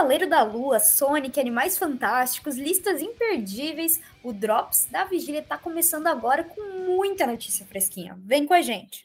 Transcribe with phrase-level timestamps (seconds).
[0.00, 4.00] Cavaleiro da Lua, Sonic, Animais Fantásticos, listas imperdíveis.
[4.22, 8.16] O Drops da Vigília tá começando agora com muita notícia fresquinha.
[8.24, 9.04] Vem com a gente!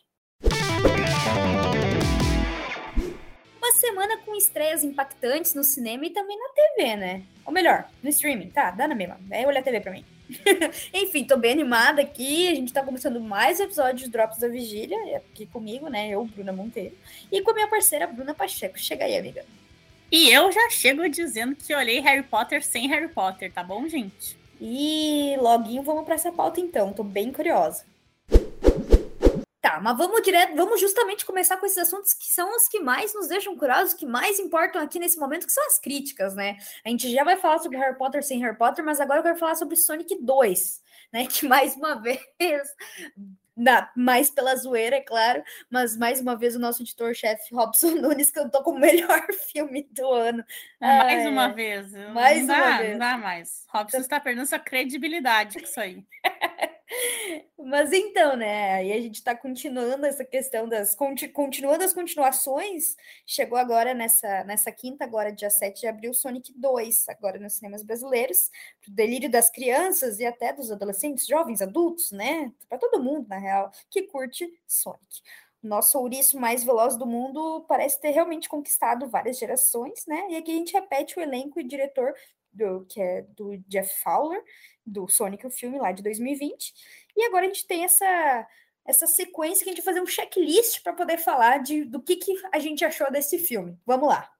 [3.57, 7.23] Uma semana com estreias impactantes no cinema e também na TV, né?
[7.45, 8.71] Ou melhor, no streaming, tá?
[8.71, 9.19] Dá na mesma.
[9.29, 10.05] É olhar a TV pra mim.
[10.93, 12.47] Enfim, tô bem animada aqui.
[12.47, 16.07] A gente tá começando mais episódios Drops da Vigília, aqui comigo, né?
[16.07, 16.97] Eu, Bruna Monteiro,
[17.29, 18.79] e com a minha parceira Bruna Pacheco.
[18.79, 19.43] Chega aí, amiga.
[20.11, 24.37] E eu já chego dizendo que olhei Harry Potter sem Harry Potter, tá bom, gente?
[24.61, 27.85] E loguinho vamos para essa pauta então, tô bem curiosa.
[29.59, 33.15] Tá, mas vamos direto, vamos justamente começar com esses assuntos que são os que mais
[33.15, 36.57] nos deixam curiosos, que mais importam aqui nesse momento, que são as críticas, né?
[36.85, 39.39] A gente já vai falar sobre Harry Potter sem Harry Potter, mas agora eu quero
[39.39, 41.25] falar sobre Sonic 2, né?
[41.33, 42.21] Que mais uma vez
[43.55, 48.31] na, mais pela zoeira, é claro, mas mais uma vez o nosso editor-chefe Robson Nunes
[48.31, 50.43] cantou como o melhor filme do ano.
[50.79, 51.91] Mais uma vez.
[52.13, 52.91] Mais não uma dá, vez.
[52.91, 53.65] Não dá mais.
[53.69, 56.03] Robson está perdendo sua credibilidade com isso aí.
[57.57, 58.75] Mas então, né?
[58.75, 60.95] Aí a gente está continuando essa questão das.
[61.33, 62.95] Continuando as continuações.
[63.25, 67.83] Chegou agora nessa, nessa quinta, agora, dia 7 de abril, Sonic 2, agora nos cinemas
[67.83, 68.49] brasileiros,
[68.81, 72.51] pro delírio das crianças e até dos adolescentes, jovens, adultos, né?
[72.69, 75.21] Para todo mundo, na real, que curte Sonic.
[75.61, 80.27] Nosso ouriço mais veloz do mundo parece ter realmente conquistado várias gerações, né?
[80.29, 82.13] E aqui a gente repete o elenco e diretor
[82.53, 84.41] do que é do Jeff Fowler,
[84.85, 86.73] do Sonic, o filme lá de 2020.
[87.15, 88.47] E agora a gente tem essa
[88.85, 92.17] essa sequência que a gente vai fazer um checklist para poder falar de, do que,
[92.17, 93.75] que a gente achou desse filme.
[93.83, 94.31] Vamos lá.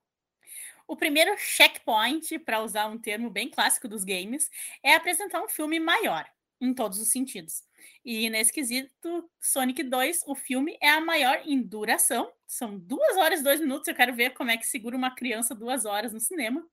[0.88, 4.52] O primeiro checkpoint, para usar um termo bem clássico dos games,
[4.84, 6.30] é apresentar um filme maior,
[6.62, 7.64] em todos os sentidos.
[8.04, 12.32] E nesse quesito, Sonic 2, o filme é a maior em duração.
[12.46, 13.88] São duas horas e dois minutos.
[13.88, 16.64] Eu quero ver como é que segura uma criança duas horas no cinema.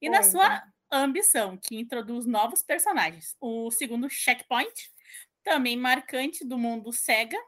[0.00, 3.36] E na sua ambição, que introduz novos personagens.
[3.40, 4.92] O segundo checkpoint,
[5.42, 7.38] também marcante do mundo Sega,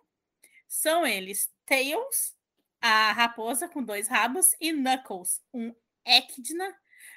[0.66, 2.34] são eles Tails,
[2.80, 6.74] a raposa com dois rabos, e Knuckles, um Echidna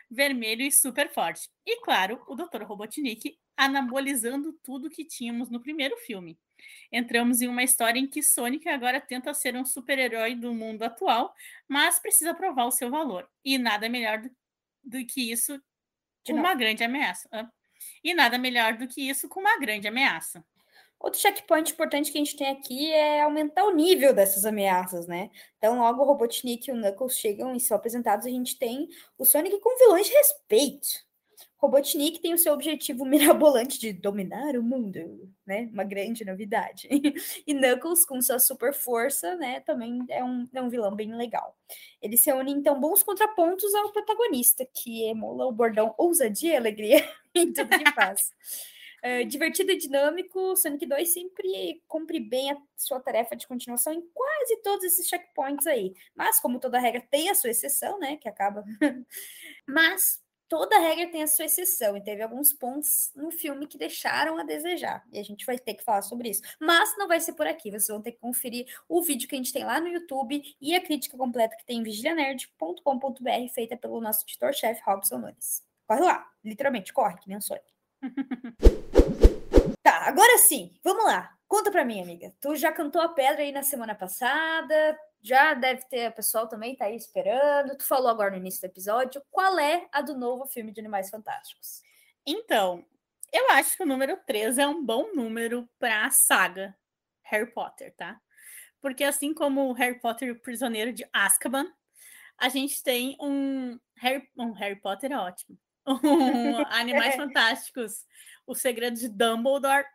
[0.10, 1.50] vermelho e super forte.
[1.66, 2.64] E claro, o Dr.
[2.64, 6.38] Robotnik anabolizando tudo que tínhamos no primeiro filme.
[6.92, 11.34] Entramos em uma história em que Sonic agora tenta ser um super-herói do mundo atual,
[11.68, 13.30] mas precisa provar o seu valor.
[13.44, 14.30] E nada melhor do,
[14.84, 15.62] do que isso
[16.26, 17.30] com uma grande ameaça.
[18.04, 20.44] E nada melhor do que isso com uma grande ameaça.
[21.00, 25.30] Outro checkpoint importante que a gente tem aqui é aumentar o nível dessas ameaças, né?
[25.58, 28.88] Então, logo o Robotnik e o Knuckles chegam e são apresentados, a gente tem
[29.18, 31.05] o Sonic com vilões de respeito.
[31.66, 35.68] Robotnik tem o seu objetivo mirabolante de dominar o mundo, né?
[35.74, 36.88] Uma grande novidade.
[37.48, 39.60] E Knuckles, com sua super força, né?
[39.62, 41.56] Também é um, é um vilão bem legal.
[42.02, 47.08] Eles se unem, então, bons contrapontos ao protagonista, que emula o bordão ousadia e alegria
[47.34, 48.32] em tudo que faz.
[49.04, 54.02] Uh, divertido e dinâmico, Sonic 2 sempre cumpre bem a sua tarefa de continuação em
[54.14, 55.94] quase todos esses checkpoints aí.
[56.16, 58.18] Mas, como toda regra tem a sua exceção, né?
[58.18, 58.64] Que acaba.
[59.68, 64.38] Mas toda regra tem a sua exceção, e teve alguns pontos no filme que deixaram
[64.38, 65.04] a desejar.
[65.12, 66.42] E a gente vai ter que falar sobre isso.
[66.60, 67.70] Mas não vai ser por aqui.
[67.72, 70.76] Vocês vão ter que conferir o vídeo que a gente tem lá no YouTube e
[70.76, 75.64] a crítica completa que tem em vigilianerd.com.br, feita pelo nosso editor-chefe Robson Nunes.
[75.88, 77.62] Corre lá, literalmente, corre, que nem um sonho.
[79.82, 81.32] Tá, agora sim, vamos lá.
[81.48, 82.34] Conta pra mim, amiga.
[82.42, 86.76] Tu já cantou a pedra aí na semana passada, já deve ter, o pessoal também
[86.76, 87.76] tá aí esperando.
[87.76, 89.24] Tu falou agora no início do episódio.
[89.32, 91.82] Qual é a do novo filme de Animais Fantásticos?
[92.24, 92.86] Então,
[93.34, 96.78] eu acho que o número 3 é um bom número pra saga
[97.24, 98.22] Harry Potter, tá?
[98.80, 101.66] Porque assim como Harry Potter e o Prisioneiro de Azkaban,
[102.38, 105.58] a gente tem um Harry, um Harry Potter é ótimo.
[105.88, 108.06] Um Animais Fantásticos
[108.48, 109.86] o Segredo de Dumbledore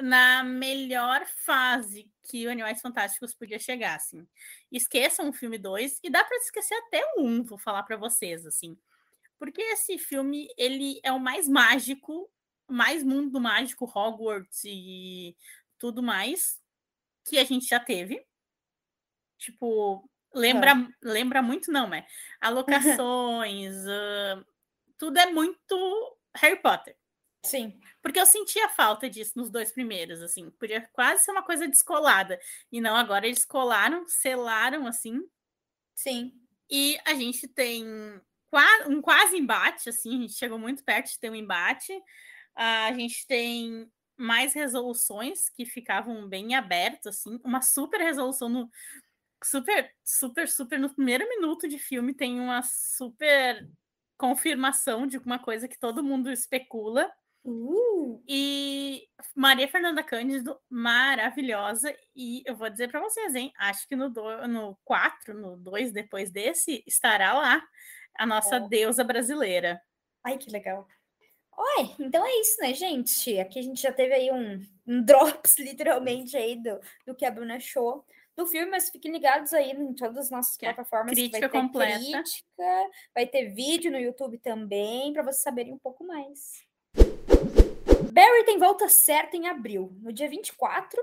[0.00, 4.26] na melhor fase que o Animais Fantásticos podia chegar, assim.
[4.70, 7.96] Esqueçam o filme 2 e dá para esquecer até o 1, um, vou falar para
[7.96, 8.78] vocês, assim.
[9.38, 12.30] Porque esse filme, ele é o mais mágico,
[12.66, 15.36] mais mundo mágico, Hogwarts e
[15.78, 16.60] tudo mais
[17.24, 18.24] que a gente já teve.
[19.38, 20.86] Tipo, lembra, é.
[21.02, 22.06] lembra muito, não, é?
[22.40, 24.44] Alocações, uh,
[24.98, 26.97] tudo é muito Harry Potter.
[27.44, 27.80] Sim.
[28.02, 30.50] Porque eu sentia falta disso nos dois primeiros, assim.
[30.50, 32.38] Podia quase ser uma coisa descolada.
[32.70, 35.20] E não, agora eles colaram, selaram, assim.
[35.94, 36.32] Sim.
[36.70, 37.86] E a gente tem
[38.86, 40.18] um quase embate, assim.
[40.18, 41.92] A gente chegou muito perto de ter um embate.
[42.54, 47.40] A gente tem mais resoluções que ficavam bem abertas, assim.
[47.44, 48.70] Uma super resolução no...
[49.42, 50.78] Super, super, super...
[50.78, 53.70] No primeiro minuto de filme tem uma super
[54.16, 57.08] confirmação de uma coisa que todo mundo especula.
[57.44, 58.22] Uh.
[58.26, 61.94] E Maria Fernanda Cândido, maravilhosa.
[62.14, 63.52] E eu vou dizer para vocês, hein?
[63.58, 67.62] Acho que no 4, no, quatro, no 2, depois desse, estará lá
[68.16, 69.80] a nossa deusa brasileira.
[70.24, 70.86] Ai, que legal.
[71.56, 73.38] Oi, então é isso, né, gente?
[73.38, 77.30] Aqui a gente já teve aí um, um drops, literalmente, aí do, do que a
[77.30, 78.04] Bruna achou
[78.36, 81.12] do filme, mas fiquem ligados aí em todas as nossas plataformas.
[81.12, 81.98] Crítica vai ter completa.
[81.98, 86.67] Crítica, vai ter vídeo no YouTube também, para vocês saberem um pouco mais.
[88.12, 89.92] Barry tem volta certa em abril.
[90.00, 91.00] No dia 24,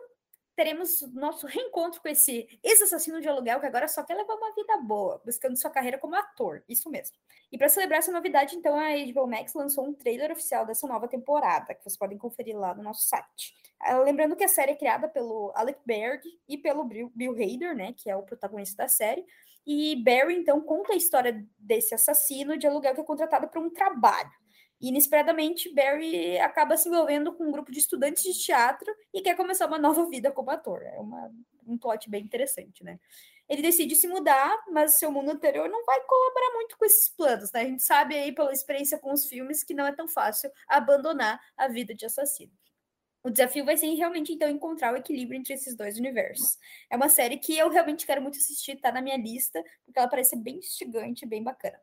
[0.55, 4.77] teremos nosso reencontro com esse ex-assassino de aluguel que agora só quer levar uma vida
[4.77, 6.63] boa, buscando sua carreira como ator.
[6.67, 7.15] Isso mesmo.
[7.51, 11.07] E para celebrar essa novidade, então, a HBO Max lançou um trailer oficial dessa nova
[11.07, 13.53] temporada, que vocês podem conferir lá no nosso site.
[13.79, 17.93] Ah, lembrando que a série é criada pelo Alec Berg e pelo Bill Hader, né,
[17.93, 19.25] que é o protagonista da série.
[19.65, 23.69] E Barry, então, conta a história desse assassino de aluguel que é contratado para um
[23.69, 24.31] trabalho.
[24.85, 29.35] E, inesperadamente, Barry acaba se envolvendo com um grupo de estudantes de teatro e quer
[29.35, 30.83] começar uma nova vida como ator.
[30.83, 31.31] É uma,
[31.65, 32.99] um plot bem interessante, né?
[33.49, 37.51] Ele decide se mudar, mas seu mundo anterior não vai colaborar muito com esses planos,
[37.51, 37.61] né?
[37.61, 41.41] A gente sabe aí pela experiência com os filmes que não é tão fácil abandonar
[41.57, 42.53] a vida de assassino.
[43.25, 46.59] O desafio vai ser realmente, então, encontrar o equilíbrio entre esses dois universos.
[46.91, 50.07] É uma série que eu realmente quero muito assistir, tá na minha lista, porque ela
[50.07, 51.75] parece bem instigante, bem bacana.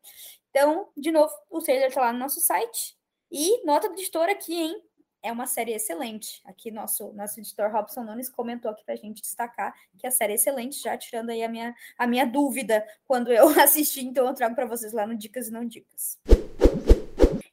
[0.50, 2.96] Então, de novo, o trailer tá lá no nosso site.
[3.28, 4.82] E nota do editor aqui, hein?
[5.20, 6.40] É uma série excelente.
[6.44, 10.36] Aqui nosso nosso editor Robson Nunes comentou aqui pra gente destacar que a série é
[10.36, 14.54] excelente, já tirando aí a minha, a minha dúvida quando eu assisti, então eu trago
[14.54, 16.20] para vocês lá no Dicas e Não Dicas.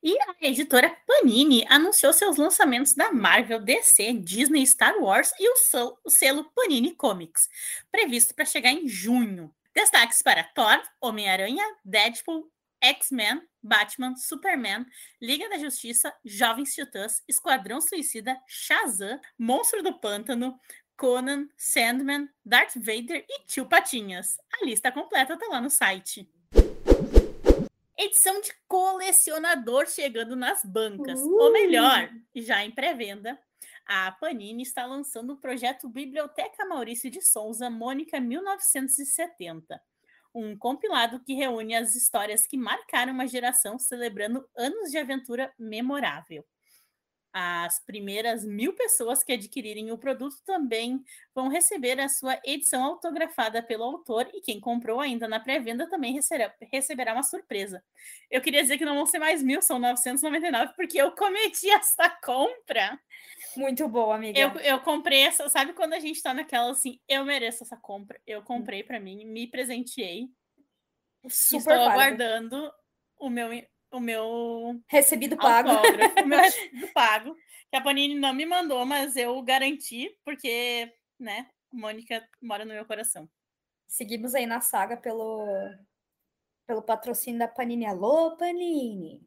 [0.01, 6.09] E a editora Panini anunciou seus lançamentos da Marvel, DC, Disney, Star Wars e o
[6.09, 7.49] selo Panini Comics,
[7.91, 9.53] previsto para chegar em junho.
[9.73, 12.49] Destaques para Thor, Homem-Aranha, Deadpool,
[12.81, 14.85] X-Men, Batman, Superman,
[15.21, 20.57] Liga da Justiça, Jovens Titãs, Esquadrão Suicida, Shazam, Monstro do Pântano,
[20.95, 24.37] Conan, Sandman, Darth Vader e Tio Patinhas.
[24.61, 26.29] A lista completa está lá no site
[27.99, 31.19] edição de colecionador chegando nas bancas.
[31.19, 31.37] Uh!
[31.37, 33.37] Ou melhor, já em pré-venda,
[33.85, 39.81] a Panini está lançando o projeto Biblioteca Maurício de Souza Mônica 1970.
[40.33, 46.45] Um compilado que reúne as histórias que marcaram uma geração celebrando anos de aventura memorável.
[47.31, 51.03] As primeiras mil pessoas que adquirirem o produto também
[51.33, 56.11] vão receber a sua edição autografada pelo autor e quem comprou ainda na pré-venda também
[56.11, 57.83] receberá, receberá uma surpresa.
[58.31, 62.09] Eu queria dizer que não vão ser mais mil, são 999, porque eu cometi essa
[62.23, 62.99] compra.
[63.55, 64.39] Muito boa, amiga.
[64.39, 68.19] Eu, eu comprei essa, sabe quando a gente tá naquela assim, eu mereço essa compra.
[68.25, 70.29] Eu comprei para mim, me presenteei.
[71.27, 72.71] Super Estou aguardando
[73.19, 73.49] o meu
[73.91, 75.69] o meu recebido pago.
[76.21, 77.35] o meu recebido pago.
[77.69, 82.85] Que a Panini não me mandou, mas eu garanti, porque, né, Mônica mora no meu
[82.85, 83.29] coração.
[83.87, 85.45] Seguimos aí na saga pelo,
[86.65, 87.85] pelo patrocínio da Panini.
[87.85, 89.21] Alô, Panini!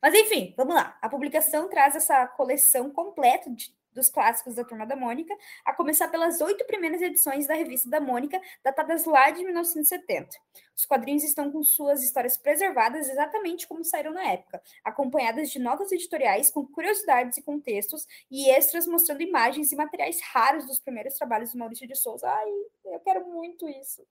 [0.00, 0.96] Mas enfim, vamos lá.
[1.02, 5.34] A publicação traz essa coleção completa de dos clássicos da Turma da Mônica,
[5.64, 10.28] a começar pelas oito primeiras edições da revista da Mônica, datadas lá de 1970.
[10.76, 15.90] Os quadrinhos estão com suas histórias preservadas exatamente como saíram na época, acompanhadas de notas
[15.90, 21.52] editoriais com curiosidades e contextos e extras mostrando imagens e materiais raros dos primeiros trabalhos
[21.52, 22.28] do Maurício de Souza.
[22.30, 22.50] Ai,
[22.84, 24.06] eu quero muito isso.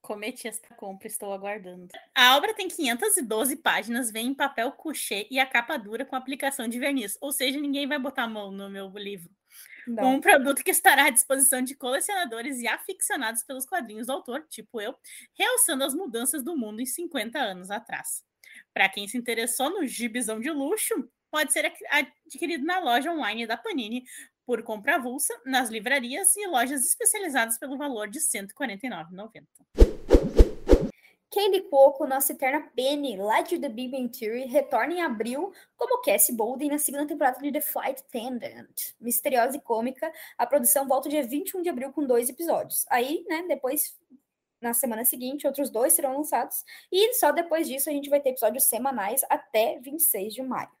[0.00, 1.88] Cometi esta compra, estou aguardando.
[2.14, 6.66] A obra tem 512 páginas, vem em papel couché e a capa dura com aplicação
[6.66, 7.18] de verniz.
[7.20, 9.30] Ou seja, ninguém vai botar a mão no meu livro.
[9.86, 10.14] Não.
[10.14, 14.80] Um produto que estará à disposição de colecionadores e aficionados pelos quadrinhos do autor, tipo
[14.80, 14.94] eu,
[15.34, 18.24] realçando as mudanças do mundo em 50 anos atrás.
[18.72, 23.56] Para quem se interessou no gibizão de luxo, pode ser adquirido na loja online da
[23.56, 24.04] Panini
[24.44, 29.44] por compra avulsa, nas livrarias e lojas especializadas pelo valor de R$ 149,90.
[31.30, 36.02] Candy Coco, nossa eterna Penny, lá de The Big Bang Theory, retorna em abril como
[36.02, 38.94] Cassie Bolden na segunda temporada de The Flight Attendant.
[39.00, 42.84] Misteriosa e cômica, a produção volta dia 21 de abril com dois episódios.
[42.90, 43.96] Aí, né, depois,
[44.60, 46.64] na semana seguinte, outros dois serão lançados.
[46.90, 50.79] E só depois disso a gente vai ter episódios semanais até 26 de maio.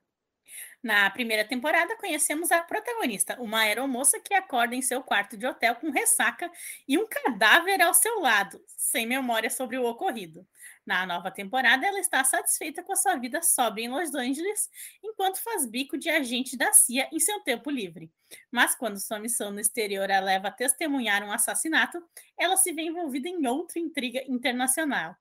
[0.82, 5.74] Na primeira temporada, conhecemos a protagonista, uma aeromoça que acorda em seu quarto de hotel
[5.74, 6.50] com ressaca
[6.88, 10.46] e um cadáver ao seu lado, sem memória sobre o ocorrido.
[10.86, 14.70] Na nova temporada, ela está satisfeita com a sua vida sóbria em Los Angeles,
[15.04, 18.10] enquanto faz bico de agente da CIA em seu tempo livre.
[18.50, 22.02] Mas quando sua missão no exterior a leva a testemunhar um assassinato,
[22.38, 25.14] ela se vê envolvida em outra intriga internacional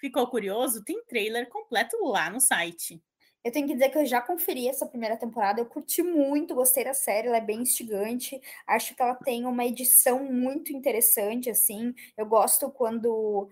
[0.00, 0.84] Ficou curioso?
[0.84, 3.02] Tem trailer completo lá no site.
[3.48, 6.84] Eu tenho que dizer que eu já conferi essa primeira temporada, eu curti muito, gostei
[6.84, 8.38] da série, ela é bem instigante.
[8.66, 11.94] Acho que ela tem uma edição muito interessante, assim.
[12.14, 13.48] Eu gosto quando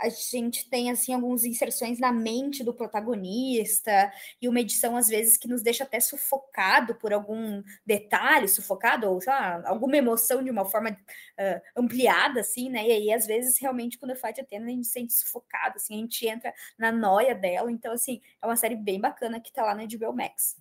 [0.00, 5.36] a gente tem assim algumas inserções na mente do protagonista e uma edição às vezes
[5.36, 10.50] que nos deixa até sufocado por algum detalhe, sufocado ou sei lá, alguma emoção de
[10.50, 12.86] uma forma uh, ampliada assim, né?
[12.86, 15.98] E aí às vezes realmente quando a Atena a gente se sente sufocado, assim, a
[15.98, 17.70] gente entra na noia dela.
[17.70, 20.56] Então assim, é uma série bem bacana que tá lá na HBO Max.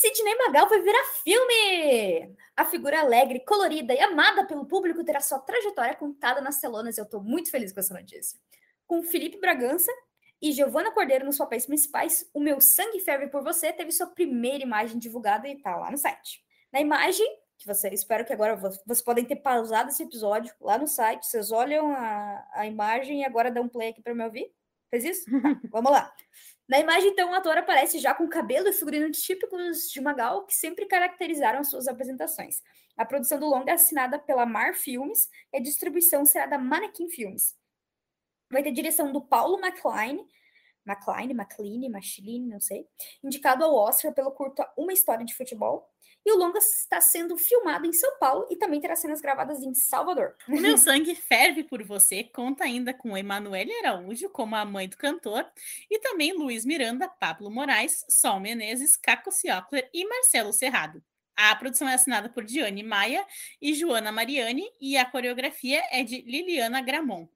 [0.00, 2.34] Sidney Magal vai virar filme!
[2.56, 6.96] A figura alegre, colorida e amada pelo público terá sua trajetória contada nas telonas.
[6.96, 8.40] Eu estou muito feliz com essa notícia.
[8.86, 9.92] Com Felipe Bragança
[10.40, 14.64] e Giovanna Cordeiro nos papéis principais, O Meu Sangue Ferve por Você teve sua primeira
[14.64, 16.42] imagem divulgada e está lá no site.
[16.72, 17.28] Na imagem,
[17.58, 21.52] que você espero que agora vocês podem ter pausado esse episódio lá no site, vocês
[21.52, 24.50] olham a, a imagem e agora dão um play aqui para me ouvir.
[24.88, 25.30] Fez isso?
[25.30, 26.10] Tá, vamos lá.
[26.70, 30.54] Na imagem, então, o ator aparece já com cabelo e figurinos típicos de Magal, que
[30.54, 32.62] sempre caracterizaram suas apresentações.
[32.96, 37.08] A produção do longa é assinada pela Mar Filmes e a distribuição será da Mannequin
[37.08, 37.56] Filmes.
[38.52, 40.24] Vai ter direção do Paulo McLean,
[40.86, 42.86] McLean, McLean, Machiline, não sei,
[43.20, 45.89] indicado ao Oscar pelo curto Uma História de Futebol,
[46.24, 49.74] e o longa está sendo filmado em São Paulo e também terá cenas gravadas em
[49.74, 50.34] Salvador.
[50.48, 54.96] O Meu Sangue Ferve por Você conta ainda com Emanuele Araújo como a mãe do
[54.96, 55.46] cantor
[55.90, 61.02] e também Luiz Miranda, Pablo Moraes, Sol Menezes, Caco Ciocler e Marcelo Serrado.
[61.36, 63.26] A produção é assinada por Diane Maia
[63.62, 67.26] e Joana Mariani e a coreografia é de Liliana Gramon.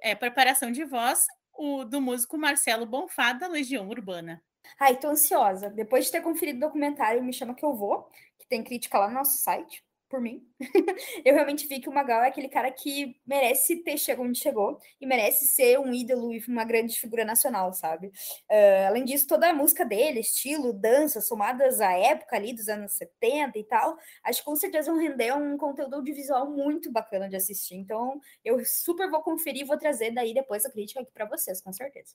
[0.00, 4.42] É, preparação de voz o, do músico Marcelo Bonfá, da Legião Urbana.
[4.78, 5.70] Ai, tô ansiosa.
[5.70, 9.08] Depois de ter conferido o documentário, me chama que eu vou, que tem crítica lá
[9.08, 10.46] no nosso site, por mim.
[11.24, 14.78] eu realmente vi que o Magal é aquele cara que merece ter chegado onde chegou
[15.00, 18.08] e merece ser um ídolo e uma grande figura nacional, sabe?
[18.08, 22.92] Uh, além disso, toda a música dele, estilo, dança, somadas à época ali dos anos
[22.92, 27.36] 70 e tal, acho que com certeza vão render um conteúdo audiovisual muito bacana de
[27.36, 27.76] assistir.
[27.76, 31.62] Então, eu super vou conferir e vou trazer daí depois a crítica aqui para vocês,
[31.62, 32.14] com certeza.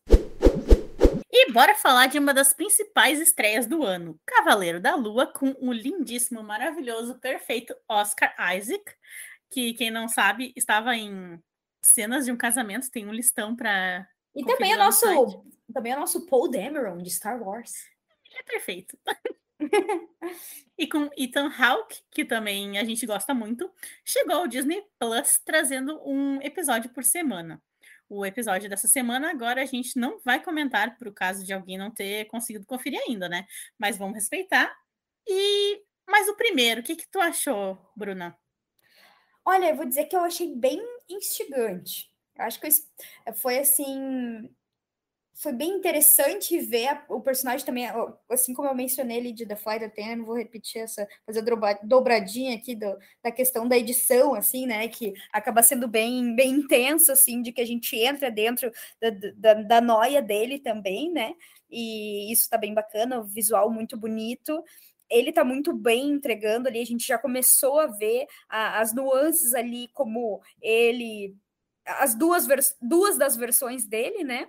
[1.30, 5.74] E bora falar de uma das principais estreias do ano, Cavaleiro da Lua, com o
[5.74, 8.96] lindíssimo, maravilhoso, perfeito Oscar Isaac,
[9.50, 11.42] que quem não sabe estava em
[11.82, 15.06] cenas de um casamento, tem um listão para E também é nosso,
[15.74, 17.74] também é nosso Paul Dameron de Star Wars.
[18.34, 18.98] É perfeito.
[20.78, 23.70] e com Ethan Hawke, que também a gente gosta muito,
[24.06, 27.62] chegou ao Disney Plus trazendo um episódio por semana
[28.10, 29.30] o episódio dessa semana.
[29.30, 33.00] Agora a gente não vai comentar para o caso de alguém não ter conseguido conferir
[33.08, 33.46] ainda, né?
[33.78, 34.76] Mas vamos respeitar.
[35.28, 38.38] E mas o primeiro, o que que tu achou, Bruna?
[39.44, 42.10] Olha, eu vou dizer que eu achei bem instigante.
[42.38, 42.70] Eu acho que
[43.36, 44.50] foi assim
[45.38, 47.88] foi bem interessante ver a, o personagem também,
[48.30, 52.56] assim como eu mencionei ali de The Flight Attendant, vou repetir essa, fazer a dobradinha
[52.56, 57.44] aqui do, da questão da edição, assim, né, que acaba sendo bem, bem intenso, assim,
[57.44, 61.36] de que a gente entra dentro da, da, da noia dele também, né,
[61.70, 64.64] e isso tá bem bacana, o visual muito bonito,
[65.08, 69.54] ele tá muito bem entregando ali, a gente já começou a ver a, as nuances
[69.54, 71.36] ali, como ele,
[71.86, 72.48] as duas,
[72.82, 74.48] duas das versões dele, né,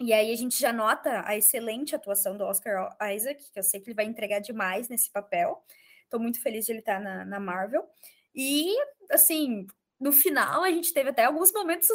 [0.00, 3.80] e aí a gente já nota a excelente atuação do Oscar Isaac, que eu sei
[3.80, 5.62] que ele vai entregar demais nesse papel.
[6.04, 7.86] Estou muito feliz de ele estar na, na, Marvel.
[8.34, 8.74] E,
[9.10, 9.66] assim,
[10.00, 11.88] no final a gente teve até alguns momentos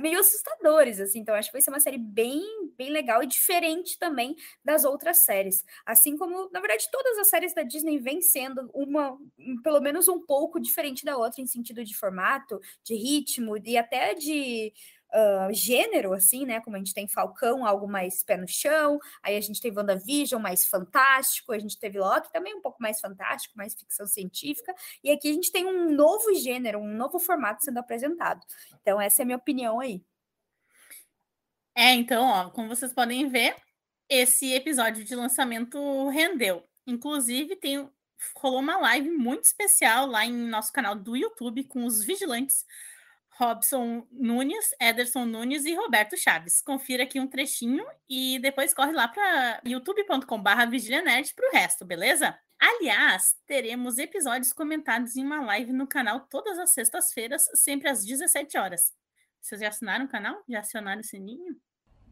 [0.00, 1.20] meio assustadores, assim.
[1.20, 2.42] Então, acho que vai ser uma série bem,
[2.76, 4.34] bem legal e diferente também
[4.64, 5.64] das outras séries.
[5.86, 9.16] Assim como, na verdade, todas as séries da Disney vêm sendo uma,
[9.62, 14.14] pelo menos um pouco diferente da outra em sentido de formato, de ritmo e até
[14.14, 14.72] de
[15.12, 16.60] uh, gênero, assim, né?
[16.60, 20.40] Como a gente tem Falcão, algo mais pé no chão, aí a gente tem WandaVision,
[20.40, 25.10] mais fantástico, a gente teve Loki também um pouco mais fantástico, mais ficção científica, e
[25.10, 28.40] aqui a gente tem um novo gênero, um novo formato sendo apresentado.
[28.80, 30.02] Então, essa é a minha opinião aí.
[31.74, 33.56] É, então, ó, como vocês podem ver,
[34.08, 36.64] esse episódio de lançamento rendeu.
[36.86, 37.88] Inclusive, tem
[38.36, 42.66] rolou uma live muito especial lá em nosso canal do YouTube com os vigilantes
[43.40, 46.60] Robson Nunes, Ederson Nunes e Roberto Chaves.
[46.60, 52.36] Confira aqui um trechinho e depois corre lá para youtube.com.br vigilianerd para o resto, beleza?
[52.60, 58.58] Aliás, teremos episódios comentados em uma live no canal todas as sextas-feiras, sempre às 17
[58.58, 58.92] horas.
[59.40, 60.36] Vocês já assinaram o canal?
[60.46, 61.56] Já acionaram o sininho?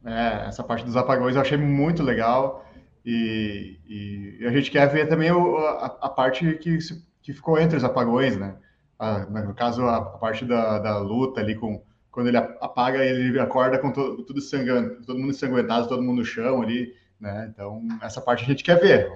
[0.07, 2.67] É, essa parte dos apagões eu achei muito legal.
[3.05, 6.79] E, e a gente quer ver também o, a, a, parte que,
[7.21, 8.57] que ficou entre os apagões, né?
[8.99, 13.39] A, no caso, a, a parte da, da, luta ali com, quando ele apaga, ele
[13.39, 17.49] acorda com todo, tudo sangrando, todo mundo ensanguentado, todo mundo no chão ali, né?
[17.53, 19.11] Então, essa parte a gente quer ver.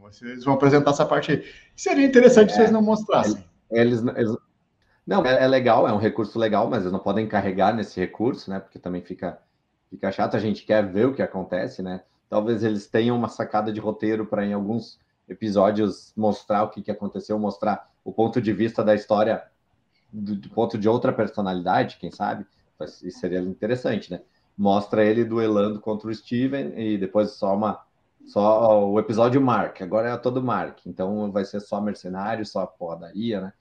[0.00, 1.44] Vocês vão apresentar essa parte aí.
[1.74, 3.44] Seria interessante é, se vocês não mostrassem.
[3.70, 4.36] Eles, eles,
[5.06, 8.50] não, é, é, legal, é um recurso legal, mas eles não podem carregar nesse recurso,
[8.50, 8.60] né?
[8.60, 9.38] Porque também fica,
[9.90, 12.02] fica chato, a gente quer ver o que acontece, né?
[12.28, 16.90] Talvez eles tenham uma sacada de roteiro para em alguns episódios mostrar o que, que
[16.90, 19.42] aconteceu, mostrar o ponto de vista da história
[20.12, 22.46] do, do ponto de outra personalidade, quem sabe?
[23.02, 24.20] Isso seria interessante, né?
[24.56, 27.84] Mostra ele duelando contra o Steven e depois só uma
[28.24, 33.40] só o episódio Mark, agora é todo Mark, então vai ser só mercenário, só podaria,
[33.40, 33.52] né?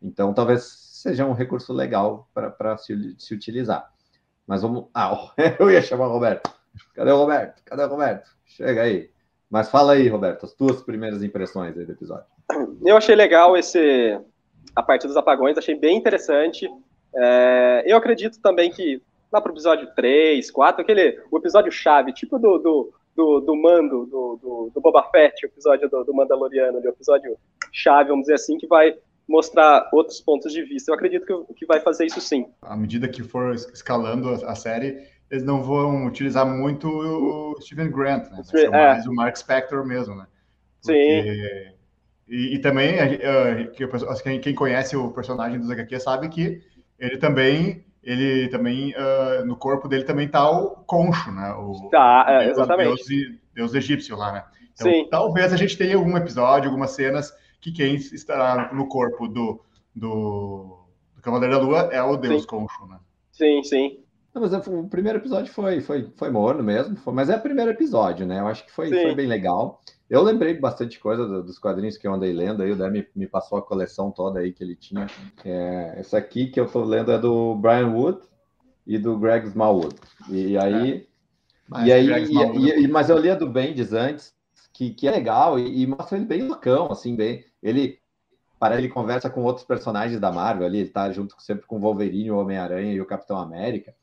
[0.00, 3.90] Então talvez seja um recurso legal para se, se utilizar.
[4.46, 4.86] Mas vamos.
[4.94, 6.50] Ah, eu ia chamar o Roberto.
[6.94, 7.62] Cadê o Roberto?
[7.64, 8.30] Cadê o Roberto?
[8.44, 9.10] Chega aí.
[9.48, 12.33] Mas fala aí, Roberto, as tuas primeiras impressões aí do episódio.
[12.84, 14.18] Eu achei legal esse
[14.74, 16.68] a parte dos apagões, achei bem interessante.
[17.14, 19.00] É, eu acredito também que
[19.32, 23.56] lá para o episódio 3, 4, aquele o episódio chave, tipo do, do, do, do
[23.56, 27.36] Mando, do, do, do, Boba Fett, o episódio do, do Mandaloriano, o episódio
[27.72, 28.96] chave, vamos dizer assim, que vai
[29.28, 30.90] mostrar outros pontos de vista.
[30.90, 32.46] Eu acredito que, que vai fazer isso sim.
[32.60, 38.24] À medida que for escalando a série, eles não vão utilizar muito o Steven Grant,
[38.24, 38.36] né?
[38.36, 38.70] Vai ser é.
[38.70, 40.26] mais o Mark Spector mesmo, né?
[40.82, 41.22] Porque...
[41.22, 41.74] Sim.
[42.28, 46.62] E, e também, uh, que, quem conhece o personagem dos HQ sabe que
[46.98, 51.52] ele também, ele também, uh, no corpo dele também tá o concho, né?
[51.52, 53.06] O, tá, é, exatamente.
[53.06, 54.44] Deus, Deus egípcio lá, né?
[54.72, 55.08] Então, Sim.
[55.10, 59.60] talvez a gente tenha algum episódio, algumas cenas que quem estará no corpo do,
[59.94, 62.48] do, do Cavaleiro da Lua é o Deus sim.
[62.48, 62.98] Concho, né?
[63.30, 63.98] Sim, sim.
[64.34, 67.40] Não, mas é, o primeiro episódio foi, foi, foi morno mesmo, foi, mas é o
[67.40, 68.40] primeiro episódio, né?
[68.40, 69.80] Eu acho que foi, foi bem legal.
[70.08, 73.26] Eu lembrei bastante coisa dos quadrinhos que eu andei lendo, aí o Dé me, me
[73.26, 75.06] passou a coleção toda aí que ele tinha.
[75.44, 78.20] É, essa aqui que eu tô lendo é do Brian Wood
[78.86, 79.96] e do Greg Smallwood.
[80.28, 80.92] E aí.
[80.92, 81.06] É.
[81.66, 84.34] Mas, e aí e, e, mas eu li a do Bendis antes,
[84.72, 87.42] que, que é legal, e, e mostra ele bem loucão, assim, bem.
[87.62, 87.98] Ele,
[88.58, 91.80] para ele conversa com outros personagens da Marvel ali, ele tá junto sempre com o
[91.80, 93.94] Wolverine, o Homem-Aranha e o Capitão América.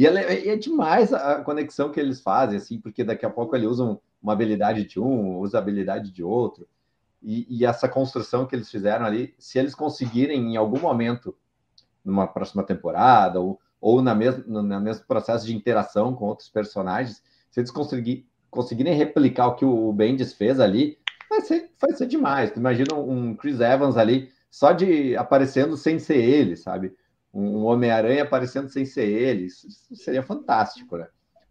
[0.00, 3.66] E é, é demais a conexão que eles fazem, assim, porque daqui a pouco ele
[3.66, 6.66] usa um, uma habilidade de um, usa habilidade de outro.
[7.22, 11.36] E, e, essa construção que eles fizeram ali, se eles conseguirem em algum momento,
[12.02, 17.22] numa próxima temporada, ou, ou na mesmo, no mesmo processo de interação com outros personagens,
[17.50, 20.96] se eles conseguir, conseguirem replicar o que o Bendis fez ali,
[21.28, 22.50] vai ser, vai ser demais.
[22.50, 26.96] Tu imagina um Chris Evans ali, só de aparecendo sem ser ele, sabe?
[27.32, 29.44] Um Homem-Aranha aparecendo sem ser ele.
[29.44, 31.06] Isso seria fantástico, né?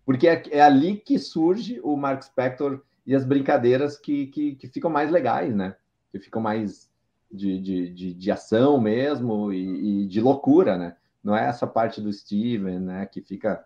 [0.06, 4.68] Porque é, é, ali que surge o Mark Spector e as brincadeiras que, que, que
[4.68, 5.76] ficam mais legais, né?
[6.12, 6.90] Que ficam mais
[7.32, 10.96] de, de, de, de ação mesmo e, e, de loucura, né?
[11.24, 13.06] Não é essa parte do Steven, né?
[13.06, 13.64] Que fica,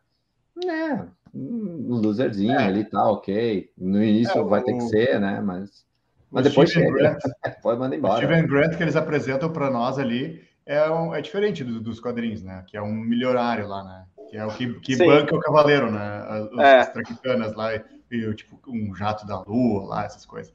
[0.65, 1.07] né?
[1.33, 2.65] Um loserzinho é.
[2.65, 3.71] ali, tá, ok.
[3.77, 4.63] No início é, vai o...
[4.65, 5.39] ter que ser, né?
[5.39, 5.85] Mas,
[6.29, 6.99] mas depois Steven chega.
[6.99, 7.21] Grant,
[7.63, 8.15] pode mandar embora.
[8.15, 11.99] O Steven Grant que eles apresentam para nós ali é, um, é diferente do, dos
[11.99, 12.63] quadrinhos, né?
[12.67, 14.05] Que é um milionário lá, né?
[14.33, 16.25] que é o que, que banca o cavaleiro, né?
[16.27, 16.79] As, é.
[16.79, 20.51] as traquitanas lá, e, e, tipo um jato da lua lá, essas coisas.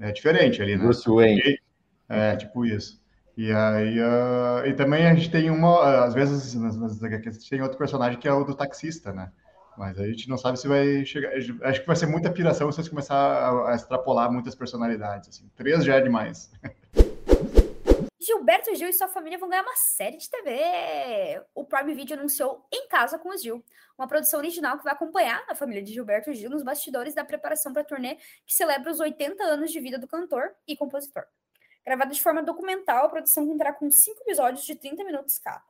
[0.00, 0.82] É diferente ali, né?
[0.82, 1.60] Bruce Wayne.
[2.08, 3.00] É, tipo isso.
[3.36, 7.38] E aí, uh, e também a gente tem uma, às vezes, nas, nas HQs, a
[7.38, 9.30] gente tem outro personagem que é o do taxista, né?
[9.78, 11.30] Mas a gente não sabe se vai chegar.
[11.62, 15.28] Acho que vai ser muita piração se vocês começar a, a extrapolar muitas personalidades.
[15.28, 15.48] Assim.
[15.54, 16.50] Três já é demais.
[18.32, 21.44] Gilberto Gil e sua família vão ganhar uma série de TV.
[21.54, 23.62] O Prime Video anunciou Em Casa com os Gil,
[23.96, 27.74] uma produção original que vai acompanhar a família de Gilberto Gil nos bastidores da preparação
[27.74, 28.16] para a turnê
[28.46, 31.24] que celebra os 80 anos de vida do cantor e compositor.
[31.84, 35.62] Gravada de forma documental, a produção contará com cinco episódios de 30 minutos cada.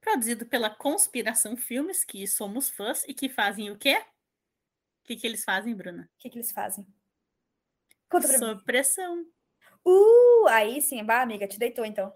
[0.00, 3.98] Produzido pela Conspiração Filmes, que somos fãs e que fazem o quê?
[3.98, 6.08] O que, que eles fazem, Bruna?
[6.14, 6.86] O que, que eles fazem?
[8.08, 8.64] Conta pra Sob mim.
[8.64, 9.26] pressão.
[9.84, 12.12] Uh, aí sim, bah, amiga, te deitou então.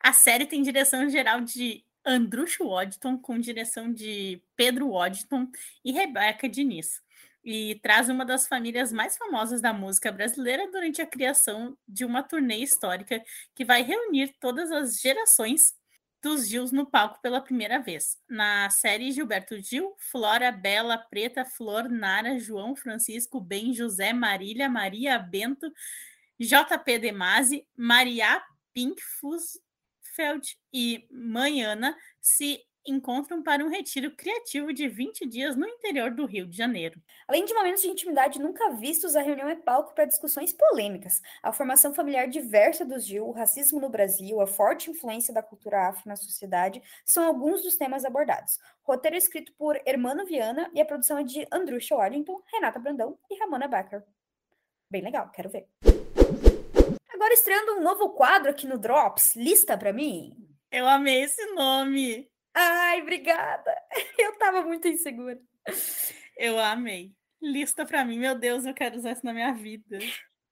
[0.00, 5.48] A série tem direção geral de Andrucho Waddington, com direção de Pedro Waddington
[5.84, 7.00] e Rebeca Diniz.
[7.44, 12.22] E traz uma das famílias mais famosas da música brasileira durante a criação de uma
[12.22, 13.22] turnê histórica
[13.54, 15.74] que vai reunir todas as gerações
[16.22, 18.16] dos Gils no palco pela primeira vez.
[18.28, 25.18] Na série Gilberto Gil, Flora, Bela, Preta, Flor, Nara, João, Francisco, Ben, José, Marília, Maria,
[25.18, 25.66] Bento,
[26.42, 28.42] JP Demasi, Maria
[28.74, 36.26] Pinkfusfeld e Manhana se encontram para um retiro criativo de 20 dias no interior do
[36.26, 37.00] Rio de Janeiro.
[37.28, 41.22] Além de momentos de intimidade nunca vistos, a reunião é palco para discussões polêmicas.
[41.44, 45.90] A formação familiar diversa dos Gil, o racismo no Brasil, a forte influência da cultura
[45.90, 48.58] afro na sociedade são alguns dos temas abordados.
[48.82, 53.38] Roteiro escrito por Hermano Viana e a produção é de Andrusha Washington, Renata Brandão e
[53.38, 54.02] Ramona Becker.
[54.90, 55.68] Bem legal, quero ver.
[57.22, 60.36] Agora estreando um novo quadro aqui no Drops, lista para mim.
[60.72, 62.28] Eu amei esse nome.
[62.52, 63.72] Ai, obrigada.
[64.18, 65.40] Eu tava muito insegura.
[66.36, 67.12] Eu amei.
[67.40, 69.98] Lista para mim, meu Deus, eu quero usar isso na minha vida.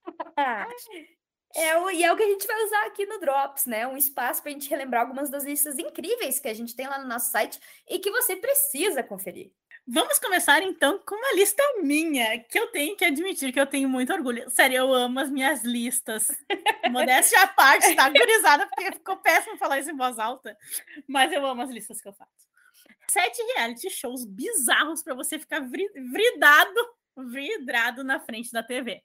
[1.57, 3.85] É o, e é o que a gente vai usar aqui no Drops, né?
[3.85, 7.01] Um espaço para a gente relembrar algumas das listas incríveis que a gente tem lá
[7.01, 9.51] no nosso site e que você precisa conferir.
[9.87, 13.89] Vamos começar então com uma lista minha, que eu tenho que admitir que eu tenho
[13.89, 14.49] muito orgulho.
[14.51, 16.29] Sério, eu amo as minhas listas.
[16.91, 20.57] Modéstia à parte, tá gurizada, porque ficou péssimo falar isso em voz alta.
[21.09, 22.31] Mas eu amo as listas que eu faço.
[23.11, 26.91] Sete reality shows bizarros para você ficar vridado,
[27.33, 29.03] vidrado na frente da TV.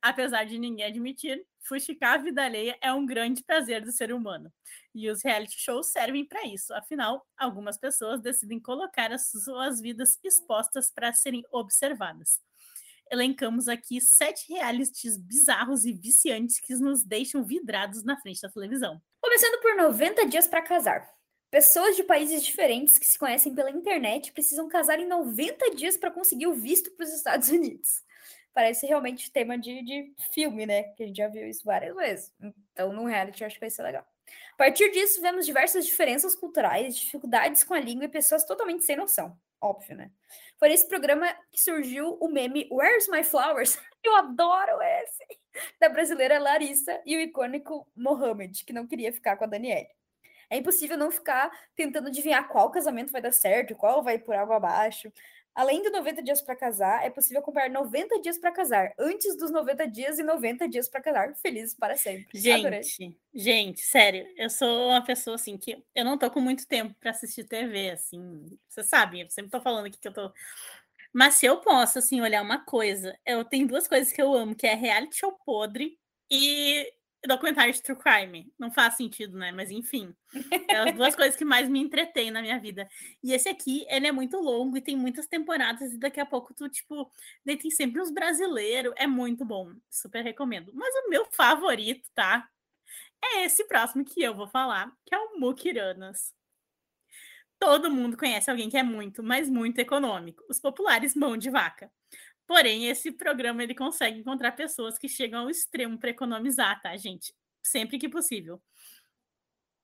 [0.00, 4.52] Apesar de ninguém admitir, fuxicar a vida alheia é um grande prazer do ser humano.
[4.94, 6.72] E os reality shows servem para isso.
[6.74, 12.40] Afinal, algumas pessoas decidem colocar as suas vidas expostas para serem observadas.
[13.10, 19.00] Elencamos aqui sete realities bizarros e viciantes que nos deixam vidrados na frente da televisão.
[19.20, 21.08] Começando por 90 dias para casar.
[21.50, 26.10] Pessoas de países diferentes que se conhecem pela internet precisam casar em 90 dias para
[26.10, 28.02] conseguir o visto para os Estados Unidos
[28.58, 30.82] parece realmente tema de, de filme, né?
[30.94, 32.34] Que a gente já viu isso várias vezes.
[32.72, 34.04] Então, no reality, eu acho que vai ser legal.
[34.54, 38.96] A partir disso, vemos diversas diferenças culturais, dificuldades com a língua e pessoas totalmente sem
[38.96, 39.38] noção.
[39.60, 40.10] Óbvio, né?
[40.58, 43.78] Foi nesse programa que surgiu o meme Where's My Flowers?
[44.02, 45.24] Eu adoro esse!
[45.78, 49.86] Da brasileira Larissa e o icônico Mohamed, que não queria ficar com a Danielle.
[50.50, 54.56] É impossível não ficar tentando adivinhar qual casamento vai dar certo, qual vai por água
[54.56, 55.12] abaixo.
[55.58, 59.50] Além de 90 dias para casar, é possível comprar 90 dias para casar, antes dos
[59.50, 62.28] 90 dias e 90 dias para casar, felizes para sempre.
[62.32, 62.82] Gente, Adorei.
[63.34, 67.10] gente, sério, eu sou uma pessoa assim que eu não tô com muito tempo para
[67.10, 70.32] assistir TV, assim, você sabe, eu sempre tô falando aqui que eu tô
[71.12, 74.54] mas se eu posso assim olhar uma coisa, eu tenho duas coisas que eu amo,
[74.54, 75.98] que é reality show podre
[76.30, 76.86] e
[77.26, 78.52] documentário de true crime.
[78.58, 79.50] Não faz sentido, né?
[79.52, 80.14] Mas enfim,
[80.68, 82.88] é as duas coisas que mais me entretêm na minha vida.
[83.22, 86.54] E esse aqui, ele é muito longo e tem muitas temporadas e daqui a pouco
[86.54, 87.10] tu, tipo,
[87.44, 88.92] daí tem sempre uns brasileiros.
[88.96, 89.72] É muito bom.
[89.90, 90.70] Super recomendo.
[90.74, 92.48] Mas o meu favorito, tá?
[93.22, 96.32] É esse próximo que eu vou falar, que é o Mukiranas.
[97.58, 100.44] Todo mundo conhece alguém que é muito, mas muito econômico.
[100.48, 101.90] Os populares mão de vaca.
[102.48, 107.34] Porém, esse programa ele consegue encontrar pessoas que chegam ao extremo para economizar, tá, gente?
[107.62, 108.58] Sempre que possível.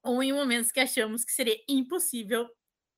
[0.03, 2.49] Ou em momentos que achamos que seria impossível,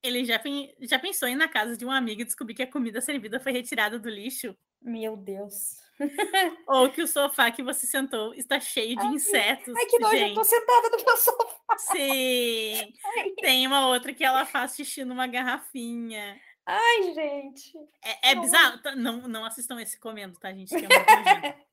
[0.04, 0.40] ele já,
[0.82, 3.40] já pensou em ir na casa de um amigo e descobrir que a comida servida
[3.40, 4.56] foi retirada do lixo?
[4.80, 5.80] Meu Deus.
[6.68, 9.74] Ou que o sofá que você sentou está cheio de ai, insetos.
[9.76, 10.28] Ai, que nojo, gente.
[10.28, 11.78] eu tô sentada no meu sofá.
[11.78, 12.94] Sim.
[13.18, 13.30] Ai.
[13.40, 16.40] Tem uma outra que ela faz xixi numa garrafinha.
[16.66, 17.78] Ai, gente.
[18.04, 18.82] É, é bizarro.
[18.82, 20.74] Tá, não, não assistam esse comendo, tá, gente?
[20.74, 20.78] É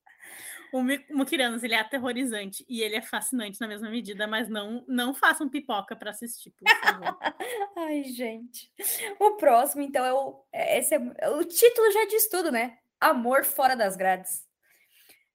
[0.71, 0.83] o
[1.15, 5.49] Mukiranos, ele é aterrorizante e ele é fascinante na mesma medida, mas não não façam
[5.49, 7.17] pipoca para assistir, por favor.
[7.77, 8.71] Ai, gente.
[9.19, 10.45] O próximo, então, é o.
[10.51, 12.77] É, esse é, o título já diz tudo, né?
[12.99, 14.47] Amor fora das grades.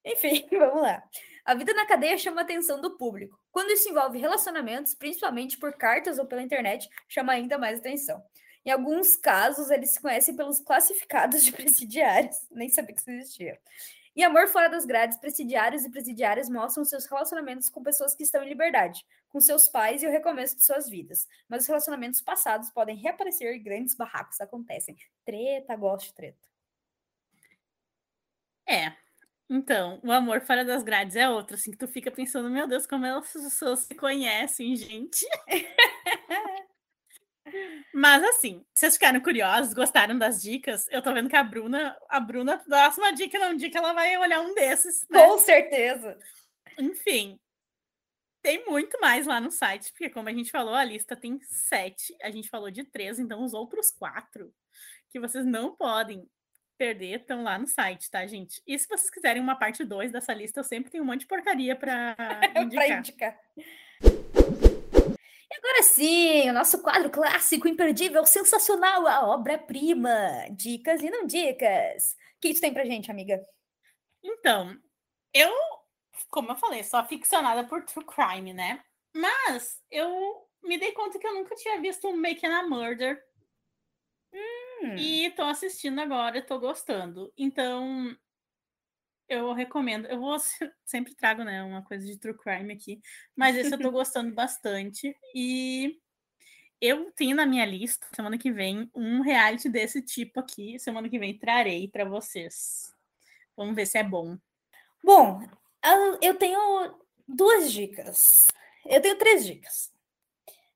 [0.04, 1.02] Enfim, vamos lá.
[1.44, 3.38] A vida na cadeia chama a atenção do público.
[3.50, 8.22] Quando isso envolve relacionamentos, principalmente por cartas ou pela internet, chama ainda mais atenção.
[8.64, 12.36] Em alguns casos, eles se conhecem pelos classificados de presidiários.
[12.50, 13.58] Nem sabia que isso existia.
[14.18, 18.42] Em Amor Fora das Grades, presidiários e presidiárias mostram seus relacionamentos com pessoas que estão
[18.42, 21.28] em liberdade, com seus pais e o recomeço de suas vidas.
[21.48, 24.96] Mas os relacionamentos passados podem reaparecer e grandes barracos acontecem.
[25.24, 26.48] Treta, gosto de treta.
[28.68, 28.92] É.
[29.48, 32.86] Então, o amor fora das grades é outro, assim, que tu fica pensando, meu Deus,
[32.88, 35.24] como essas pessoas se conhecem, gente.
[37.92, 40.86] Mas assim, vocês ficaram curiosos, gostaram das dicas?
[40.90, 44.40] Eu tô vendo que a Bruna, a Bruna, próxima dica não dica, ela vai olhar
[44.40, 45.06] um desses.
[45.10, 45.26] Né?
[45.26, 46.18] Com certeza.
[46.78, 47.38] Enfim,
[48.42, 52.16] tem muito mais lá no site, porque como a gente falou, a lista tem sete,
[52.22, 54.54] a gente falou de três, então os outros quatro
[55.10, 56.28] que vocês não podem
[56.78, 58.62] perder estão lá no site, tá, gente?
[58.66, 61.26] E se vocês quiserem uma parte 2 dessa lista, eu sempre tenho um monte de
[61.26, 62.16] porcaria para
[62.62, 62.98] indicar.
[62.98, 63.38] indicar.
[65.58, 70.46] Agora sim, o nosso quadro clássico, imperdível, sensacional, a obra-prima.
[70.50, 72.16] Dicas e não dicas.
[72.36, 73.44] O que isso tem pra gente, amiga?
[74.22, 74.76] Então,
[75.34, 75.52] eu,
[76.30, 78.82] como eu falei, sou aficionada por true crime, né?
[79.14, 83.22] Mas eu me dei conta que eu nunca tinha visto um Making a Murder.
[84.32, 84.94] Hum.
[84.96, 87.32] E tô assistindo agora, tô gostando.
[87.36, 88.16] Então,
[89.28, 90.06] eu recomendo.
[90.06, 90.36] Eu vou
[90.84, 93.00] sempre trago, né, uma coisa de true crime aqui,
[93.36, 95.98] mas esse eu tô gostando bastante e
[96.80, 100.78] eu tenho na minha lista semana que vem um reality desse tipo aqui.
[100.78, 102.94] Semana que vem trarei para vocês.
[103.56, 104.38] Vamos ver se é bom.
[105.02, 105.42] Bom,
[106.22, 108.48] eu tenho duas dicas.
[108.86, 109.92] Eu tenho três dicas.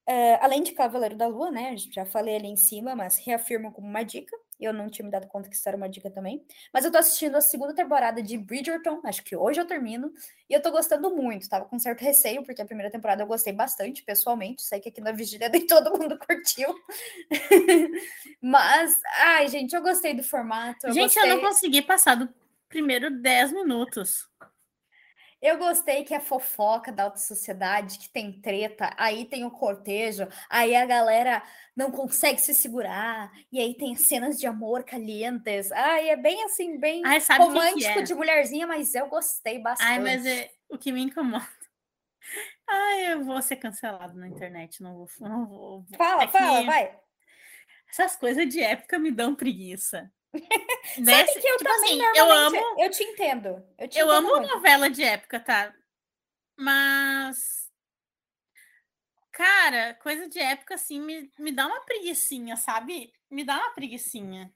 [0.08, 1.76] Uh, além de Cavaleiro da Lua, né?
[1.76, 4.36] Já falei ali em cima, mas reafirmo como uma dica.
[4.64, 6.44] Eu não tinha me dado conta que isso era uma dica também.
[6.72, 10.12] Mas eu tô assistindo a segunda temporada de Bridgerton, acho que hoje eu termino,
[10.48, 11.48] e eu tô gostando muito.
[11.48, 14.62] Tava com certo receio, porque a primeira temporada eu gostei bastante, pessoalmente.
[14.62, 16.74] Sei que aqui na Vigília nem todo mundo curtiu.
[18.40, 20.86] Mas, ai, gente, eu gostei do formato.
[20.86, 21.30] Eu gente, gostei...
[21.30, 22.28] eu não consegui passar do
[22.68, 24.28] primeiro 10 minutos.
[25.42, 30.28] Eu gostei que é fofoca da alta sociedade, que tem treta, aí tem o cortejo,
[30.48, 31.42] aí a galera
[31.76, 35.72] não consegue se segurar, e aí tem cenas de amor calientes.
[35.72, 38.02] Ai, é bem assim, bem Ai, romântico que que é?
[38.02, 39.88] de mulherzinha, mas eu gostei bastante.
[39.88, 41.44] Ai, mas é, o que me incomoda.
[42.68, 45.08] Ai, eu vou ser cancelado na internet, não vou.
[45.20, 46.96] Não vou fala, é fala, vai.
[47.90, 50.08] Essas coisas de época me dão preguiça.
[50.32, 52.56] Sabe que eu tipo também assim, eu amo.
[52.78, 53.62] Eu te entendo.
[53.78, 54.54] Eu, te eu entendo amo muito.
[54.54, 55.74] novela de época, tá?
[56.56, 57.70] Mas.
[59.30, 63.12] Cara, coisa de época assim me, me dá uma preguiçinha, sabe?
[63.30, 64.52] Me dá uma preguiçinha.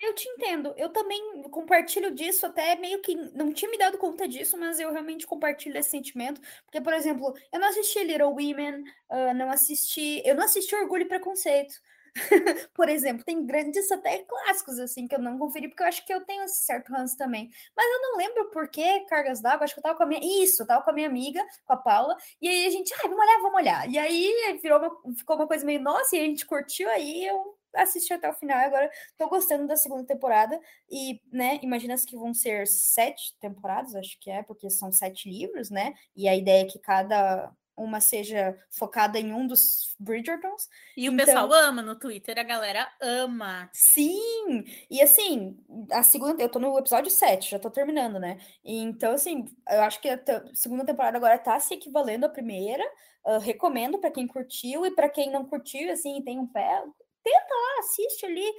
[0.00, 0.72] Eu te entendo.
[0.78, 4.90] Eu também compartilho disso, até meio que não tinha me dado conta disso, mas eu
[4.90, 6.40] realmente compartilho esse sentimento.
[6.64, 10.22] Porque, por exemplo, eu não assisti Little Women, uh, não assisti.
[10.24, 11.74] Eu não assisti Orgulho e Preconceito.
[12.74, 16.12] por exemplo, tem grandes até clássicos assim que eu não conferi, porque eu acho que
[16.12, 17.50] eu tenho esse certo ranço também.
[17.76, 20.20] Mas eu não lembro por que Cargas d'Água, acho que eu tava com a minha.
[20.44, 23.08] Isso, eu tava com a minha amiga, com a Paula, e aí a gente, ai,
[23.08, 23.90] vamos olhar, vamos olhar.
[23.90, 27.58] E aí virou uma, ficou uma coisa meio nossa, e a gente curtiu, aí eu
[27.74, 30.58] assisti até o final, agora tô gostando da segunda temporada,
[30.90, 35.70] e, né, imagina que vão ser sete temporadas, acho que é, porque são sete livros,
[35.70, 40.68] né, e a ideia é que cada uma seja focada em um dos Bridgertons.
[40.96, 43.70] E o então, pessoal ama no Twitter, a galera ama.
[43.72, 44.64] Sim!
[44.90, 45.58] E assim,
[45.90, 48.38] a segunda, eu tô no episódio 7, já tô terminando, né?
[48.64, 50.20] Então, assim, eu acho que a
[50.54, 52.84] segunda temporada agora tá se equivalendo à primeira.
[53.24, 56.82] Uh, recomendo para quem curtiu e para quem não curtiu, assim, tem um pé,
[57.22, 58.54] tenta lá, assiste ali.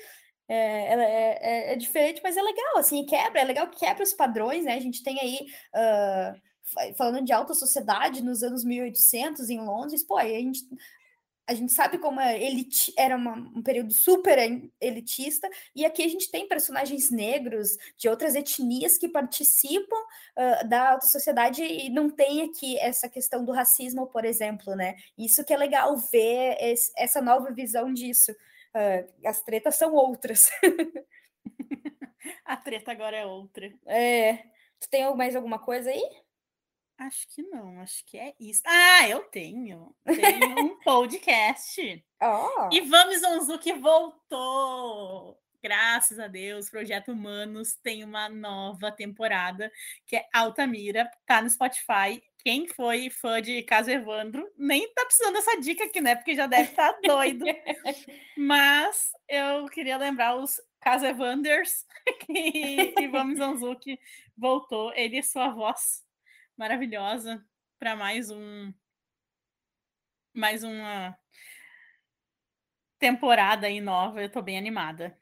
[0.48, 4.14] É, é, é, é, diferente, mas é legal, assim, quebra, é legal que quebra os
[4.14, 4.76] padrões, né?
[4.76, 5.48] A gente tem aí.
[5.74, 6.51] Uh,
[6.96, 10.66] falando de alta sociedade nos anos 1800 em Londres, pô, aí a gente,
[11.48, 14.38] a gente sabe como a elite, era uma, um período super
[14.80, 20.92] elitista, e aqui a gente tem personagens negros de outras etnias que participam uh, da
[20.92, 24.96] alta sociedade e não tem aqui essa questão do racismo, por exemplo, né?
[25.18, 28.32] Isso que é legal ver esse, essa nova visão disso.
[28.32, 30.50] Uh, as tretas são outras.
[32.46, 33.72] a treta agora é outra.
[33.86, 34.38] É.
[34.80, 36.02] Tu tem mais alguma coisa aí?
[37.02, 38.62] Acho que não, acho que é isso.
[38.64, 39.92] Ah, eu tenho.
[40.06, 42.06] Tenho um podcast.
[42.22, 42.70] Oh.
[42.72, 45.36] E Vamos Onzuki voltou.
[45.64, 49.72] Graças a Deus, Projeto Humanos tem uma nova temporada
[50.06, 52.22] que é Altamira, tá no Spotify.
[52.38, 56.16] Quem foi fã de Caso Evandro nem tá precisando dessa dica aqui, né?
[56.16, 57.46] Porque já deve estar tá doido.
[58.38, 61.84] Mas eu queria lembrar os Caso Evanders
[62.28, 64.00] que, que Vamos Onzuki
[64.38, 64.94] voltou.
[64.94, 66.11] Ele e sua voz
[66.58, 67.46] maravilhosa
[67.80, 68.74] para mais um
[70.34, 71.18] mais uma
[73.00, 74.22] temporada aí nova.
[74.22, 75.18] Eu tô bem animada.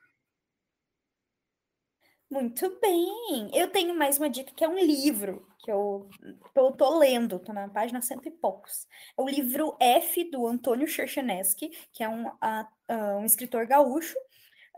[2.30, 3.50] Muito bem.
[3.54, 6.08] Eu tenho mais uma dica que é um livro que eu
[6.54, 8.88] tô, tô lendo, tô na página cento e poucos.
[9.18, 14.16] É o livro F do Antônio Cherchenesky, que é um, uh, um escritor gaúcho,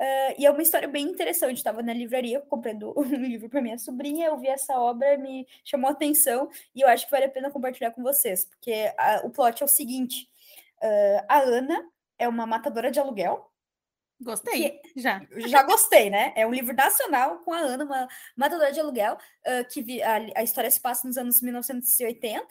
[0.02, 1.58] Uh, e é uma história bem interessante.
[1.58, 5.88] Estava na livraria comprando um livro para minha sobrinha, eu vi essa obra, me chamou
[5.90, 9.30] a atenção e eu acho que vale a pena compartilhar com vocês, porque a, o
[9.30, 10.28] plot é o seguinte:
[10.82, 11.88] uh, a Ana
[12.18, 13.48] é uma matadora de aluguel.
[14.20, 15.22] Gostei, que, já.
[15.48, 16.34] Já gostei, né?
[16.36, 20.16] É um livro nacional com a Ana, uma matadora de aluguel, uh, que vi, a,
[20.36, 22.48] a história se passa nos anos 1980.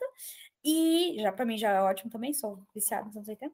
[0.63, 3.51] E já para mim já é ótimo também, sou viciada nos anos 80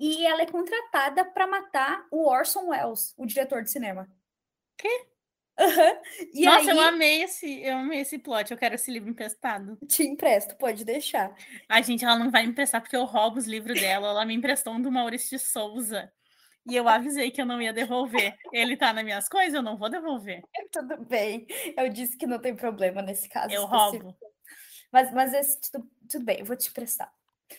[0.00, 4.08] e ela é contratada para matar o Orson Welles, o diretor de cinema.
[4.78, 4.88] Que?
[5.60, 6.42] Uhum.
[6.42, 6.76] Nossa, aí...
[6.76, 8.50] eu amei esse, eu amei esse plot.
[8.50, 9.76] Eu quero esse livro emprestado.
[9.86, 11.36] Te empresto, pode deixar.
[11.68, 14.08] A gente, ela não vai me emprestar porque eu roubo os livros dela.
[14.08, 16.10] Ela me emprestou um do Maurício de Souza.
[16.66, 18.34] E eu avisei que eu não ia devolver.
[18.52, 20.42] Ele tá nas minhas coisas, eu não vou devolver.
[20.72, 21.46] Tudo bem.
[21.76, 23.52] Eu disse que não tem problema nesse caso.
[23.52, 24.04] Eu específico.
[24.04, 24.18] roubo.
[24.90, 27.12] Mas, mas esse, tudo, tudo bem, eu vou te emprestar.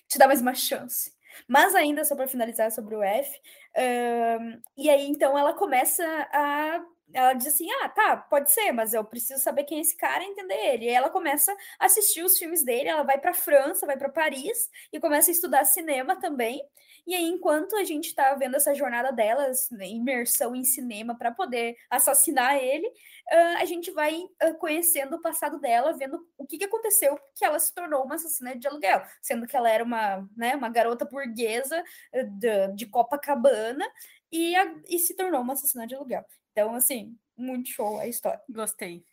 [0.08, 1.14] Te dar mais uma chance.
[1.48, 3.30] Mas ainda, só para finalizar sobre o F,
[3.78, 6.84] uh, e aí então ela começa a.
[7.14, 10.24] Ela diz assim: ah, tá, pode ser, mas eu preciso saber quem é esse cara
[10.24, 10.86] e entender ele.
[10.86, 14.70] E ela começa a assistir os filmes dele, ela vai para França, vai para Paris
[14.94, 16.62] e começa a estudar cinema também.
[17.06, 21.32] E aí, enquanto a gente está vendo essa jornada delas, né, imersão em cinema para
[21.32, 26.58] poder assassinar ele, uh, a gente vai uh, conhecendo o passado dela, vendo o que,
[26.58, 30.28] que aconteceu que ela se tornou uma assassina de aluguel, sendo que ela era uma,
[30.38, 31.84] né, uma garota burguesa
[32.14, 33.86] uh, de, de Copacabana
[34.32, 36.24] e, a, e se tornou uma assassina de aluguel.
[36.52, 38.42] Então, assim, muito show a história.
[38.50, 39.04] Gostei.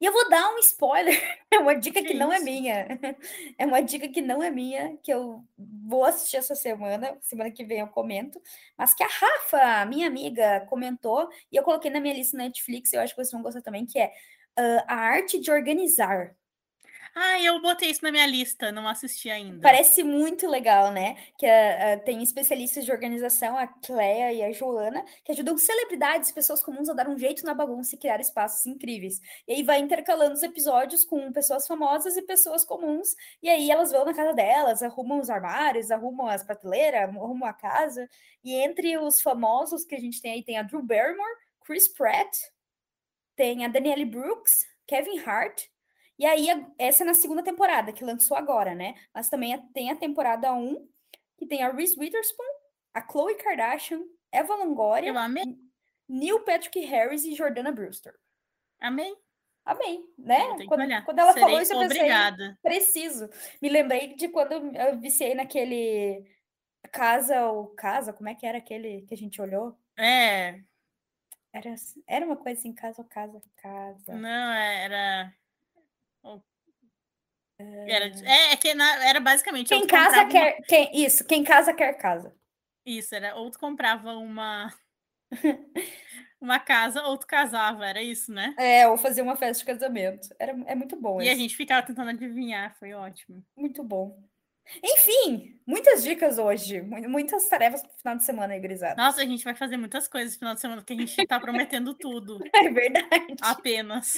[0.00, 1.14] E eu vou dar um spoiler,
[1.52, 2.86] é uma dica que, que não é minha.
[3.58, 7.64] É uma dica que não é minha, que eu vou assistir essa semana, semana que
[7.64, 8.40] vem eu comento,
[8.78, 12.96] mas que a Rafa, minha amiga, comentou, e eu coloquei na minha lista Netflix, e
[12.96, 14.06] eu acho que vocês vão gostar também, que é
[14.58, 16.34] uh, a arte de organizar.
[17.14, 19.60] Ah, eu botei isso na minha lista, não assisti ainda.
[19.60, 21.16] Parece muito legal, né?
[21.36, 26.62] Que uh, tem especialistas de organização, a Clea e a Joana, que ajudam celebridades, pessoas
[26.62, 29.20] comuns a dar um jeito na bagunça e criar espaços incríveis.
[29.46, 33.90] E aí vai intercalando os episódios com pessoas famosas e pessoas comuns, e aí elas
[33.90, 38.08] vão na casa delas, arrumam os armários, arrumam as prateleiras, arrumam a casa.
[38.44, 42.36] E entre os famosos que a gente tem aí, tem a Drew Barrymore, Chris Pratt,
[43.34, 45.69] tem a Danielle Brooks, Kevin Hart,
[46.20, 48.94] e aí, essa é na segunda temporada, que lançou agora, né?
[49.14, 50.86] Mas também tem a temporada 1,
[51.38, 52.44] que tem a Reese Witherspoon,
[52.92, 55.14] a Khloe Kardashian, Eva Longoria.
[56.06, 58.12] Neil Patrick Harris e Jordana Brewster.
[58.78, 59.16] Amei.
[59.64, 60.44] Amei, né?
[60.66, 62.58] Quando, quando, ela Serei falou isso, eu pensei, obrigada.
[62.62, 63.30] preciso.
[63.62, 66.30] Me lembrei de quando eu viciei naquele
[66.92, 69.74] Casa ou Casa, como é que era aquele que a gente olhou?
[69.96, 70.60] É.
[71.50, 71.74] Era,
[72.06, 74.12] era uma coisa assim, Casa ou Casa, Casa.
[74.12, 75.32] Não, era...
[77.86, 79.68] Era, é, é que era basicamente.
[79.68, 80.56] Quem casa quer.
[80.56, 80.66] Uma...
[80.66, 82.34] Quem, isso, quem casa quer casa.
[82.86, 83.36] Isso, era.
[83.36, 84.72] Ou tu comprava uma.
[86.40, 88.54] uma casa, ou tu casava, era isso, né?
[88.58, 90.28] É, ou fazia uma festa de casamento.
[90.38, 91.20] Era, é muito bom.
[91.20, 93.44] E a gente ficava tentando adivinhar, foi ótimo.
[93.56, 94.18] Muito bom.
[94.82, 99.02] Enfim, muitas dicas hoje, muitas tarefas pro final de semana aí, grisada.
[99.02, 101.40] Nossa, a gente vai fazer muitas coisas no final de semana, porque a gente tá
[101.40, 102.38] prometendo tudo.
[102.54, 103.34] É verdade.
[103.42, 104.14] Apenas.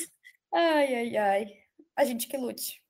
[0.52, 1.61] Ai, ai, ai.
[1.96, 2.82] A gente que lute.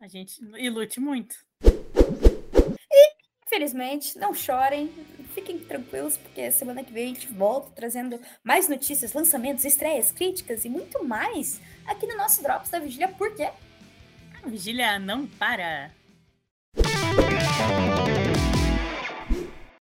[0.00, 1.36] A gente e lute muito.
[1.64, 3.12] E,
[3.46, 4.92] infelizmente, não chorem,
[5.32, 10.64] fiquem tranquilos, porque semana que vem a gente volta trazendo mais notícias, lançamentos, estreias, críticas
[10.64, 15.92] e muito mais aqui no nosso Drops da Vigília, porque a Vigília não para.